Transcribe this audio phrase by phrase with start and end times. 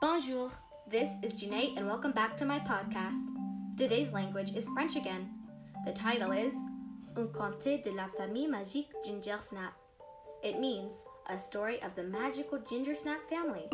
[0.00, 0.48] Bonjour,
[0.86, 3.26] this is Janae, and welcome back to my podcast.
[3.76, 5.28] Today's language is French again.
[5.84, 6.54] The title is
[7.16, 9.72] Un conte de la famille magique Ginger Snap.
[10.44, 13.64] It means a story of the magical Ginger Snap family.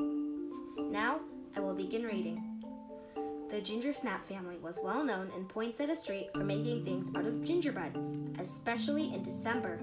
[0.79, 1.21] Now
[1.55, 2.43] I will begin reading.
[3.51, 7.45] The Ginger Snap family was well known in Poinsettia Street for making things out of
[7.45, 7.99] gingerbread,
[8.39, 9.79] especially in December.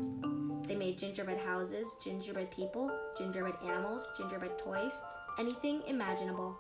[0.68, 5.00] They made gingerbread houses, gingerbread people, gingerbread animals, gingerbread toys,
[5.38, 6.58] anything imaginable.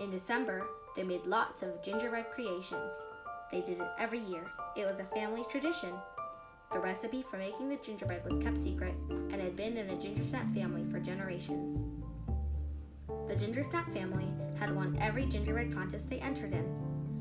[0.00, 0.66] In December,
[0.96, 2.92] they made lots of gingerbread creations.
[3.50, 4.50] They did it every year.
[4.76, 5.92] It was a family tradition.
[6.72, 10.22] The recipe for making the gingerbread was kept secret and had been in the Ginger
[10.22, 11.86] Snap family for generations.
[13.26, 16.66] The Ginger Snap family had won every gingerbread contest they entered in.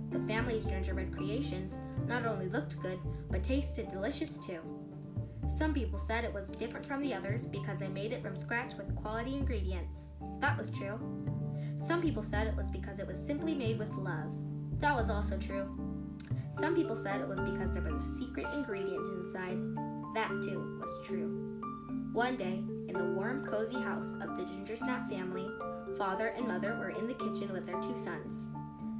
[0.09, 4.59] The family's gingerbread creations not only looked good, but tasted delicious too.
[5.57, 8.73] Some people said it was different from the others because they made it from scratch
[8.75, 10.09] with quality ingredients.
[10.39, 10.99] That was true.
[11.77, 14.31] Some people said it was because it was simply made with love.
[14.79, 15.67] That was also true.
[16.51, 19.57] Some people said it was because there was a secret ingredient inside.
[20.15, 21.59] That too was true.
[22.13, 25.47] One day, in the warm, cozy house of the Ginger Snap family,
[25.97, 28.49] father and mother were in the kitchen with their two sons.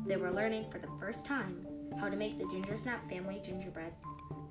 [0.06, 1.66] They were learning for the first time
[2.00, 3.94] how to make the Ginger Snap family gingerbread.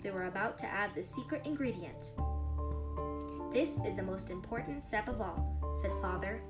[0.03, 2.13] They were about to add the secret ingredient.
[3.57, 6.43] This is the most important step of all, said father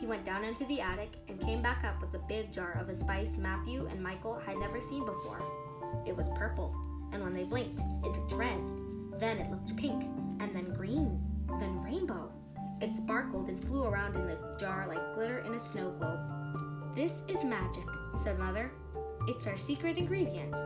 [0.00, 2.88] he went down into the attic and came back up with a big jar of
[2.88, 5.40] a spice Matthew and Michael had never seen before.
[6.04, 6.74] It was purple,
[7.12, 8.58] and when they blinked, it looked red.
[9.20, 10.02] Then it looked pink,
[10.40, 11.22] and then green,
[11.60, 12.32] then rainbow.
[12.80, 16.18] It sparkled and flew around in the jar like glitter in a snow globe.
[16.96, 17.86] This is magic,
[18.20, 18.72] said Mother.
[19.28, 20.56] It's our secret ingredient.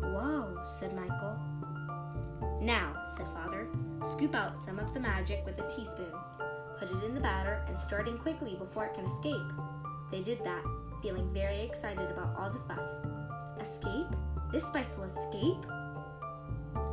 [0.00, 1.38] Whoa, said Michael.
[2.62, 3.68] Now, said Father,
[4.04, 6.12] scoop out some of the magic with a teaspoon
[6.82, 9.52] put it in the batter, and stir it in quickly before it can escape.
[10.10, 10.64] They did that,
[11.00, 13.02] feeling very excited about all the fuss.
[13.60, 14.08] Escape?
[14.50, 15.64] This spice will escape?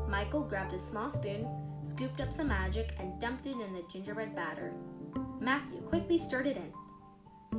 [0.07, 1.47] Michael grabbed a small spoon,
[1.81, 4.73] scooped up some magic, and dumped it in the gingerbread batter.
[5.39, 6.71] Matthew quickly stirred it in.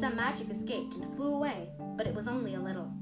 [0.00, 2.92] Some magic escaped and flew away, but it was only a little.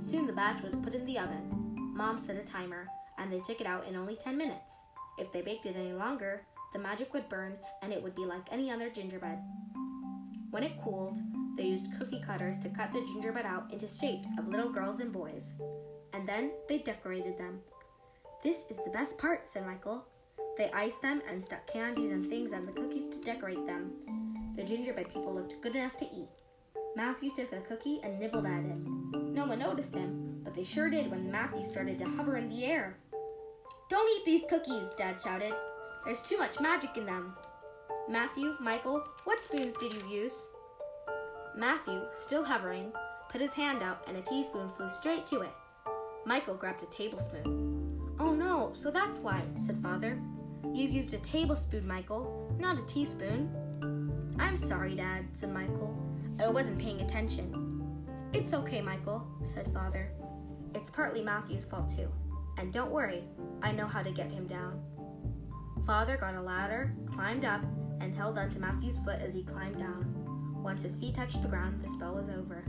[0.00, 1.74] Soon the batch was put in the oven.
[1.94, 4.82] Mom set a timer, and they took it out in only 10 minutes.
[5.18, 6.42] If they baked it any longer,
[6.72, 9.38] the magic would burn and it would be like any other gingerbread.
[10.50, 11.18] When it cooled,
[11.56, 15.12] they used cookie cutters to cut the gingerbread out into shapes of little girls and
[15.12, 15.58] boys.
[16.12, 17.58] And then they decorated them.
[18.42, 20.06] This is the best part, said Michael.
[20.56, 23.92] They iced them and stuck candies and things on the cookies to decorate them.
[24.56, 26.28] The gingerbread people looked good enough to eat.
[26.96, 28.76] Matthew took a cookie and nibbled at it.
[29.16, 32.64] No one noticed him, but they sure did when Matthew started to hover in the
[32.64, 32.96] air.
[33.88, 35.54] Don't eat these cookies, Dad shouted.
[36.04, 37.34] There's too much magic in them.
[38.08, 40.48] Matthew, Michael, what spoons did you use?
[41.56, 42.92] Matthew, still hovering,
[43.30, 45.52] put his hand out and a teaspoon flew straight to it.
[46.26, 48.14] Michael grabbed a tablespoon.
[48.20, 50.20] Oh no, so that's why, said Father.
[50.74, 54.36] You used a tablespoon, Michael, not a teaspoon.
[54.38, 55.96] I'm sorry, Dad, said Michael.
[56.38, 58.06] I wasn't paying attention.
[58.34, 60.12] It's okay, Michael, said Father.
[60.74, 62.08] It's partly Matthew's fault, too.
[62.58, 63.22] And don't worry,
[63.62, 64.82] I know how to get him down.
[65.86, 67.62] Father got a ladder, climbed up,
[68.00, 70.14] and held onto Matthew's foot as he climbed down.
[70.62, 72.64] Once his feet touched the ground, the spell was over.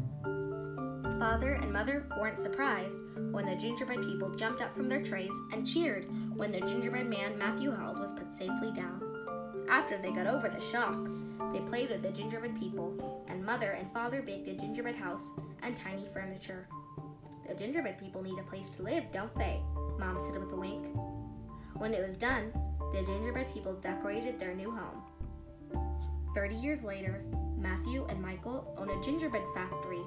[1.20, 2.98] Father and Mother weren't surprised
[3.32, 7.38] when the gingerbread people jumped up from their trays and cheered when the gingerbread man
[7.38, 9.66] Matthew held was put safely down.
[9.70, 11.10] After they got over the shock,
[11.52, 15.76] they played with the gingerbread people, and Mother and Father baked a gingerbread house and
[15.76, 16.68] tiny furniture.
[17.48, 19.62] The gingerbread people need a place to live, don't they?
[20.00, 20.86] Mom said with a wink.
[21.76, 22.54] When it was done,
[22.94, 25.04] the gingerbread people decorated their new home.
[26.34, 27.22] Thirty years later,
[27.58, 30.02] Matthew and Michael own a gingerbread factory.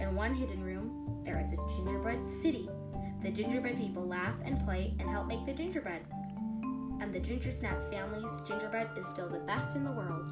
[0.00, 2.68] In one hidden room, there is a gingerbread city.
[3.22, 6.02] The gingerbread people laugh and play and help make the gingerbread.
[7.00, 10.30] And the Ginger Snap family's gingerbread is still the best in the world.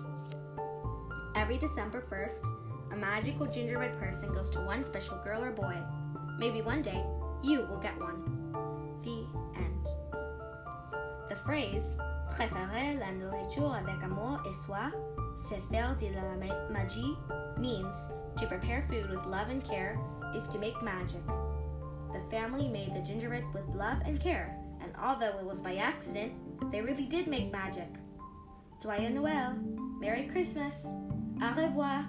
[1.36, 5.76] Every December 1st, a magical gingerbread person goes to one special girl or boy.
[6.38, 7.04] Maybe one day,
[7.42, 8.39] you will get one
[11.50, 11.96] phrase
[12.30, 14.92] préparer la nourriture avec amour et soin,
[15.34, 17.16] c'est faire de la magie
[17.58, 19.98] means to prepare food with love and care
[20.32, 21.20] is to make magic.
[22.12, 26.32] The family made the gingerbread with love and care, and although it was by accident,
[26.70, 27.88] they really did make magic.
[28.80, 29.56] Joyeux Noël!
[29.98, 30.86] Merry Christmas!
[31.42, 32.04] Au revoir!